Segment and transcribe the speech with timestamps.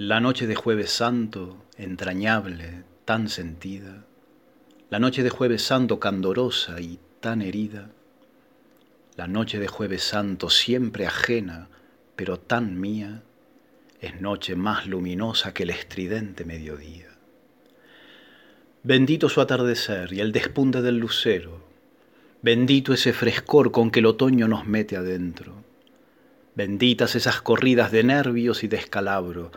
[0.00, 4.04] La noche de jueves santo, entrañable, tan sentida,
[4.90, 7.90] la noche de jueves santo candorosa y tan herida,
[9.16, 11.68] la noche de jueves santo siempre ajena,
[12.14, 13.24] pero tan mía,
[14.00, 17.08] es noche más luminosa que el estridente mediodía.
[18.84, 21.64] Bendito su atardecer y el despunte del lucero,
[22.40, 25.64] bendito ese frescor con que el otoño nos mete adentro,
[26.54, 29.50] benditas esas corridas de nervios y de escalabro,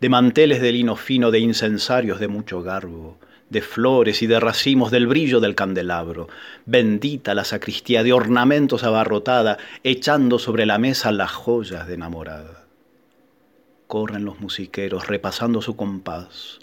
[0.00, 3.18] de manteles de lino fino, de incensarios de mucho garbo,
[3.50, 6.28] de flores y de racimos del brillo del candelabro.
[6.66, 12.64] Bendita la sacristía de ornamentos abarrotada, echando sobre la mesa las joyas de enamorada.
[13.86, 16.58] Corren los musiqueros repasando su compás,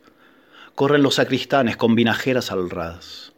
[0.75, 3.34] corren los sacristanes con vinajeras al ras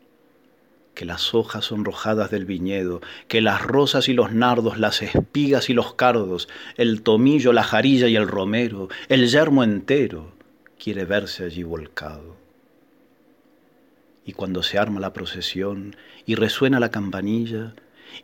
[0.98, 5.76] que las hojas sonrojadas del viñedo, que las rosas y los nardos, las espigas y
[5.76, 10.34] los cardos, el tomillo, la jarilla y el romero, el yermo entero,
[10.84, 12.36] quiere verse allí volcado.
[14.26, 15.96] Y cuando se arma la procesión
[16.26, 17.76] y resuena la campanilla,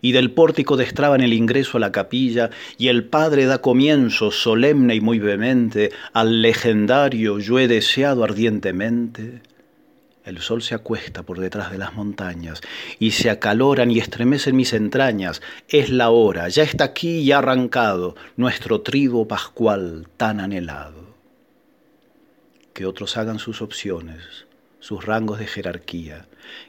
[0.01, 2.49] y del pórtico destraban el ingreso a la capilla,
[2.79, 9.43] y el padre da comienzo solemne y muy vehemente al legendario yo he deseado ardientemente,
[10.25, 12.61] el sol se acuesta por detrás de las montañas
[12.97, 15.41] y se acaloran y estremecen mis entrañas.
[15.67, 21.13] Es la hora, ya está aquí y ha arrancado nuestro trigo pascual tan anhelado.
[22.73, 24.45] Que otros hagan sus opciones,
[24.79, 26.25] sus rangos de jerarquía,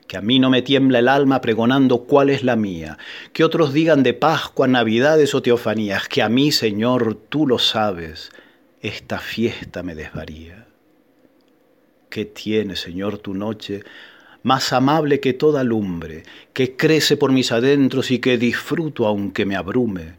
[0.09, 2.99] que a mí no me tiembla el alma pregonando cuál es la mía,
[3.33, 8.31] que otros digan de Pascua, Navidades o Teofanías, que a mí, Señor, tú lo sabes,
[8.81, 10.67] esta fiesta me desvaría.
[12.15, 13.83] ¿Qué tiene, Señor, tu noche?
[14.45, 19.57] Más amable que toda lumbre, que crece por mis adentros y que disfruto aunque me
[19.57, 20.15] abrume,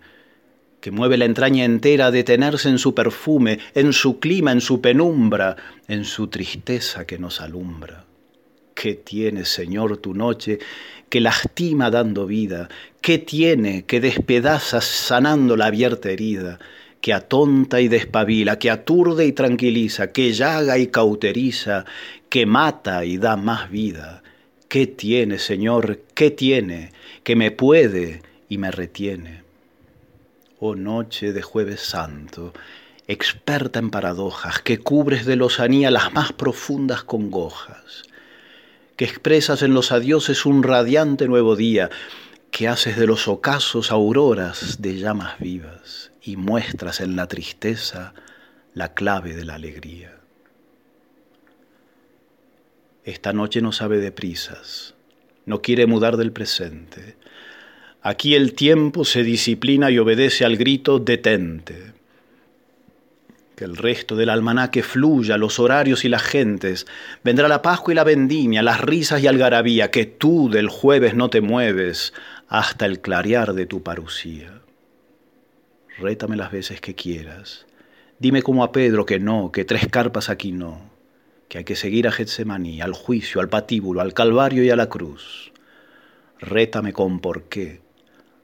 [0.81, 4.81] que mueve la entraña entera a detenerse en su perfume, en su clima, en su
[4.81, 5.55] penumbra,
[5.87, 8.03] en su tristeza que nos alumbra.
[8.73, 10.59] ¿Qué tiene, Señor, tu noche
[11.07, 12.67] que lastima dando vida?
[12.99, 16.59] ¿Qué tiene que despedaza sanando la abierta herida?
[17.05, 21.85] Que atonta y despabila, que aturde y tranquiliza, que llaga y cauteriza,
[22.29, 24.23] que mata y da más vida.
[24.67, 25.99] ¿Qué tiene, Señor?
[26.15, 26.93] ¿Qué tiene?
[27.21, 29.43] Que me puede y me retiene.
[30.59, 32.53] Oh noche de jueves santo,
[33.07, 38.01] experta en paradojas, que cubres de lozanía las más profundas congojas,
[38.95, 41.91] que expresas en los adioses un radiante nuevo día,
[42.55, 48.13] que haces de los ocasos auroras de llamas vivas y muestras en la tristeza
[48.73, 50.15] la clave de la alegría.
[53.03, 54.95] Esta noche no sabe de prisas,
[55.45, 57.17] no quiere mudar del presente.
[58.01, 61.91] Aquí el tiempo se disciplina y obedece al grito detente.
[63.57, 66.87] Que el resto del almanaque fluya, los horarios y las gentes.
[67.23, 71.29] Vendrá la Pascua y la vendimia, las risas y algarabía, que tú del jueves no
[71.29, 72.13] te mueves
[72.47, 74.61] hasta el clarear de tu parucía
[75.97, 77.65] rétame las veces que quieras.
[78.19, 80.89] Dime como a Pedro que no, que tres carpas aquí no,
[81.49, 84.89] que hay que seguir a Getsemaní, al juicio, al patíbulo, al calvario y a la
[84.89, 85.51] cruz.
[86.39, 87.81] Rétame con por qué.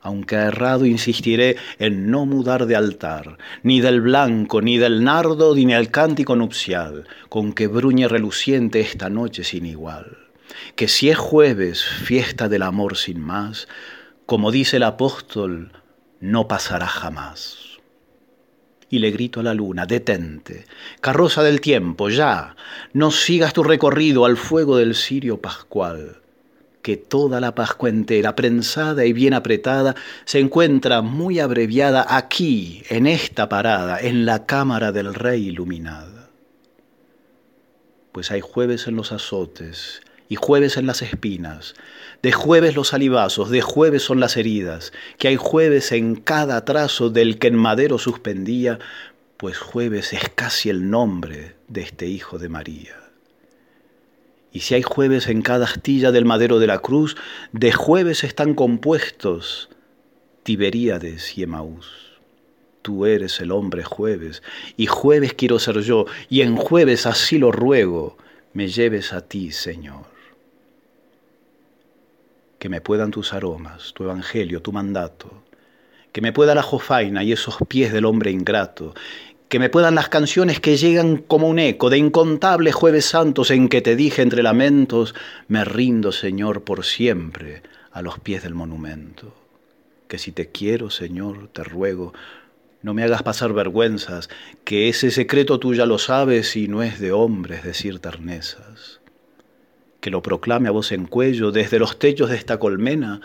[0.04, 5.66] Aunque errado insistiré en no mudar de altar, ni del blanco, ni del nardo, ni
[5.66, 10.21] del cántico nupcial, con que bruñe reluciente esta noche sin igual.
[10.76, 13.68] Que si es jueves, fiesta del amor sin más,
[14.26, 15.72] como dice el apóstol,
[16.20, 17.58] no pasará jamás.
[18.90, 20.66] Y le grito a la luna, detente,
[21.00, 22.56] carroza del tiempo, ya,
[22.94, 26.22] no sigas tu recorrido al fuego del cirio pascual,
[26.82, 29.96] que toda la Pascua entera, prensada y bien apretada,
[30.26, 36.30] se encuentra muy abreviada aquí, en esta parada, en la cámara del Rey iluminada.
[38.12, 41.74] Pues hay jueves en los azotes, y jueves en las espinas,
[42.24, 47.10] de jueves los salivazos, de jueves son las heridas, que hay jueves en cada trazo
[47.10, 48.80] del que en madero suspendía,
[49.36, 52.96] pues jueves es casi el nombre de este Hijo de María.
[54.54, 57.18] Y si hay jueves en cada astilla del madero de la cruz,
[57.52, 59.68] de jueves están compuestos
[60.44, 61.92] Tiberíades y Emaús.
[62.84, 64.44] Tú eres el hombre jueves,
[64.78, 68.18] y jueves quiero ser yo, y en jueves así lo ruego,
[68.54, 70.10] me lleves a ti, Señor
[72.62, 75.42] que me puedan tus aromas, tu evangelio, tu mandato,
[76.12, 78.94] que me pueda la jofaina y esos pies del hombre ingrato,
[79.50, 83.68] que me puedan las canciones que llegan como un eco de incontables jueves santos en
[83.68, 85.16] que te dije entre lamentos,
[85.48, 89.34] me rindo, Señor, por siempre a los pies del monumento.
[90.08, 92.14] Que si te quiero, Señor, te ruego,
[92.84, 94.30] No me hagas pasar vergüenzas,
[94.66, 99.01] que ese secreto tú ya lo sabes y no es de hombres decir ternezas.
[100.02, 103.22] Que lo proclame a voz en cuello desde los techos de esta colmena,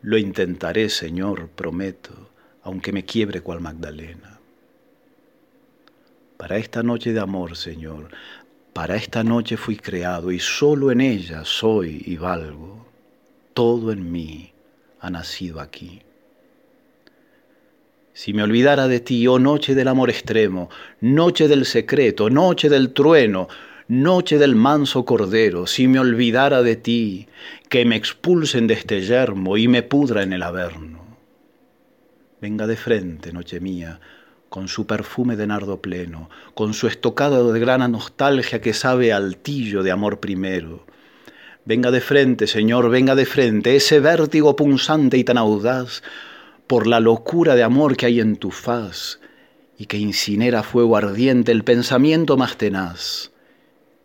[0.00, 2.30] lo intentaré, Señor, prometo,
[2.62, 4.38] aunque me quiebre cual Magdalena.
[6.36, 8.08] Para esta noche de amor, Señor,
[8.72, 12.86] para esta noche fui creado y solo en ella soy y valgo.
[13.52, 14.52] Todo en mí
[15.00, 16.02] ha nacido aquí.
[18.12, 20.70] Si me olvidara de ti, oh noche del amor extremo,
[21.00, 23.48] noche del secreto, noche del trueno,
[23.88, 27.28] noche del manso cordero, si me olvidara de ti,
[27.68, 31.04] que me expulsen de este yermo y me pudra en el averno.
[32.40, 34.00] Venga de frente, noche mía,
[34.48, 39.82] con su perfume de nardo pleno, con su estocado de grana nostalgia que sabe altillo
[39.82, 40.86] de amor primero.
[41.64, 46.02] Venga de frente, Señor, venga de frente, ese vértigo punzante y tan audaz,
[46.66, 49.20] por la locura de amor que hay en tu faz
[49.76, 53.33] y que incinera fuego ardiente el pensamiento más tenaz.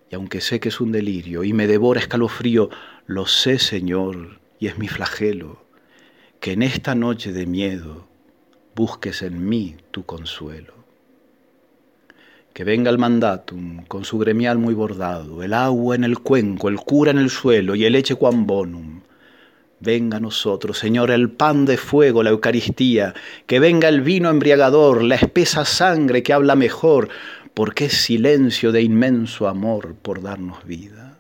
[0.09, 2.69] Y aunque sé que es un delirio y me devora escalofrío,
[3.06, 5.63] lo sé, Señor, y es mi flagelo,
[6.39, 8.07] que en esta noche de miedo
[8.75, 10.73] busques en mí tu consuelo.
[12.53, 16.77] Que venga el mandatum con su gremial muy bordado, el agua en el cuenco, el
[16.77, 19.01] cura en el suelo y el eche quam bonum,
[19.81, 23.13] Venga a nosotros, Señor, el pan de fuego, la Eucaristía,
[23.47, 27.07] que venga el vino embriagador, la espesa sangre que habla mejor,
[27.59, 31.19] porque es silencio de inmenso amor por darnos vida.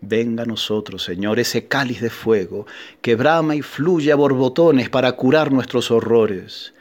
[0.00, 2.68] Venga a nosotros, Señor, ese cáliz de fuego
[3.02, 6.72] que brama y fluye a borbotones para curar nuestros horrores.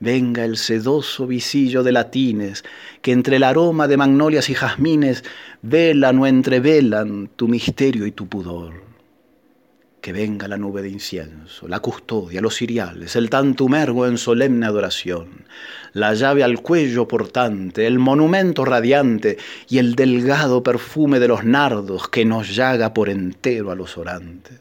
[0.00, 2.64] Venga el sedoso visillo de latines
[3.02, 5.22] que entre el aroma de magnolias y jazmines
[5.60, 8.85] velan o entrevelan tu misterio y tu pudor
[10.06, 15.48] que venga la nube de incienso, la custodia, los ciriales, el tantumergo en solemne adoración,
[15.94, 19.36] la llave al cuello portante, el monumento radiante
[19.68, 24.60] y el delgado perfume de los nardos que nos llaga por entero a los orantes.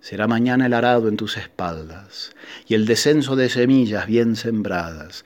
[0.00, 2.36] Será mañana el arado en tus espaldas
[2.68, 5.24] y el descenso de semillas bien sembradas,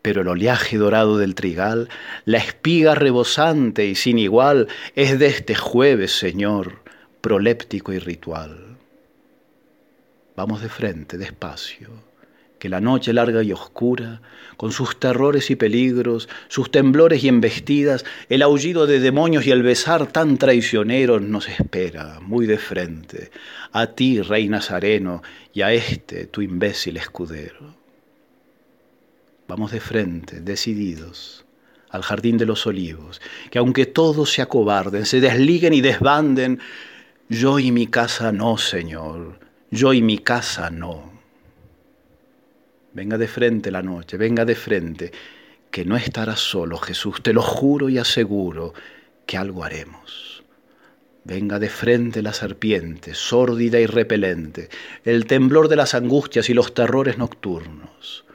[0.00, 1.88] pero el oleaje dorado del trigal,
[2.24, 6.81] la espiga rebosante y sin igual, es de este jueves, Señor,
[7.22, 8.76] proléptico y ritual.
[10.36, 11.88] Vamos de frente, despacio,
[12.58, 14.20] que la noche larga y oscura,
[14.56, 19.62] con sus terrores y peligros, sus temblores y embestidas, el aullido de demonios y el
[19.62, 23.30] besar tan traicionero nos espera, muy de frente,
[23.72, 25.22] a ti, rey nazareno,
[25.54, 27.76] y a este, tu imbécil escudero.
[29.46, 31.44] Vamos de frente, decididos,
[31.90, 33.20] al jardín de los olivos,
[33.50, 36.58] que aunque todos se acobarden, se desliguen y desbanden,
[37.28, 39.38] yo y mi casa no, Señor,
[39.70, 41.10] yo y mi casa no.
[42.92, 45.12] Venga de frente la noche, venga de frente,
[45.70, 48.74] que no estarás solo, Jesús, te lo juro y aseguro
[49.24, 50.42] que algo haremos.
[51.24, 54.68] Venga de frente la serpiente, sórdida y repelente,
[55.04, 58.26] el temblor de las angustias y los terrores nocturnos.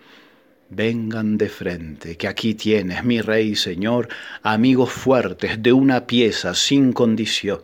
[0.70, 4.08] Vengan de frente, que aquí tienes, mi rey y señor,
[4.42, 7.62] amigos fuertes de una pieza sin condición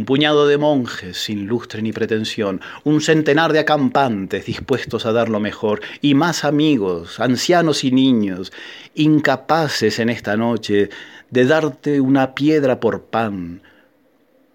[0.00, 5.28] un puñado de monjes sin lustre ni pretensión, un centenar de acampantes dispuestos a dar
[5.28, 8.50] lo mejor, y más amigos, ancianos y niños,
[8.94, 10.88] incapaces en esta noche
[11.28, 13.60] de darte una piedra por pan.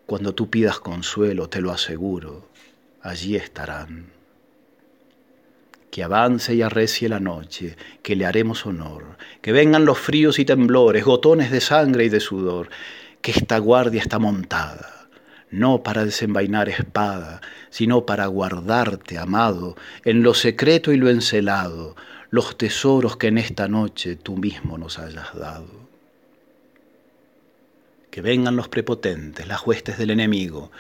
[0.08, 2.50] Cuando tú pidas consuelo, te lo aseguro,
[3.04, 4.08] allí estarán.
[5.92, 10.46] Que avance y arrecie la noche, que le haremos honor, que vengan los fríos y
[10.46, 12.70] temblores, gotones de sangre y de sudor,
[13.22, 14.95] que esta guardia está montada
[15.56, 21.96] no para desenvainar espada, sino para guardarte, amado, en lo secreto y lo encelado,
[22.30, 25.86] los tesoros que en esta noche tú mismo nos hayas dado.
[28.12, 30.72] Que vengan los prepotentes, las huestes del enemigo,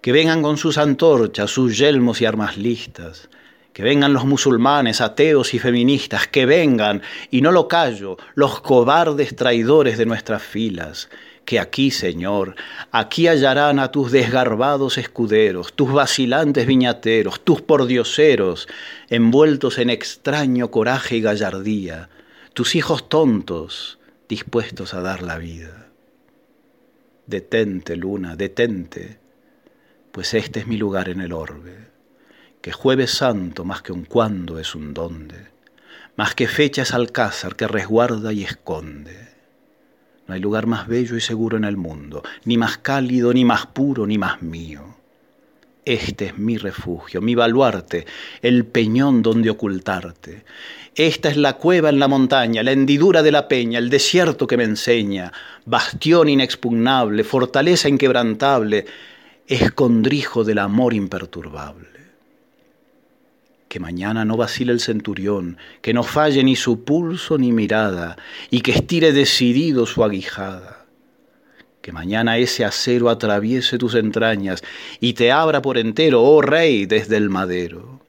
[0.00, 3.28] que vengan con sus antorchas, sus yelmos y armas listas,
[3.72, 9.34] que vengan los musulmanes, ateos y feministas, que vengan, y no lo callo, los cobardes
[9.34, 11.08] traidores de nuestras filas,
[11.44, 12.54] que aquí, Señor,
[12.90, 18.68] aquí hallarán a tus desgarbados escuderos, tus vacilantes viñateros, tus pordioseros,
[19.08, 22.08] envueltos en extraño coraje y gallardía,
[22.54, 25.88] tus hijos tontos, dispuestos a dar la vida.
[27.26, 29.18] Detente, luna, detente,
[30.12, 31.88] pues este es mi lugar en el orbe,
[32.60, 35.48] que jueves santo más que un cuándo es un dónde,
[36.16, 39.31] más que fecha es alcázar que resguarda y esconde
[40.32, 44.06] no lugar más bello y seguro en el mundo, ni más cálido, ni más puro,
[44.06, 44.96] ni más mío.
[45.84, 48.06] Este es mi refugio, mi baluarte,
[48.40, 50.44] el peñón donde ocultarte.
[50.94, 54.56] Esta es la cueva en la montaña, la hendidura de la peña, el desierto que
[54.56, 55.32] me enseña,
[55.64, 58.86] bastión inexpugnable, fortaleza inquebrantable,
[59.46, 62.01] escondrijo del amor imperturbable.
[63.72, 68.18] Que mañana no vacile el centurión, que no falle ni su pulso ni mirada,
[68.50, 70.84] y que estire decidido su aguijada.
[71.80, 74.62] Que mañana ese acero atraviese tus entrañas
[75.00, 78.02] y te abra por entero, oh rey, desde el madero.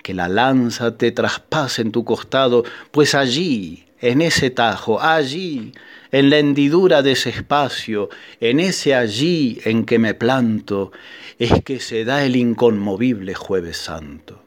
[0.00, 2.62] Que la lanza te traspase en tu costado,
[2.92, 5.72] pues allí, en ese tajo, allí,
[6.12, 10.92] en la hendidura de ese espacio, en ese allí en que me planto,
[11.36, 14.44] es que se da el inconmovible jueves santo.